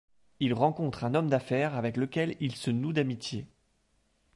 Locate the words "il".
0.39-0.55, 2.39-2.55